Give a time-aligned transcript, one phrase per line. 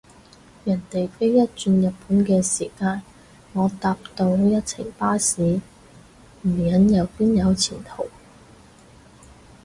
[0.65, 3.03] 人哋飛一轉日本嘅時間，
[3.53, 5.61] 我搭到一程巴士，
[6.41, 8.09] 唔忍又邊有前途？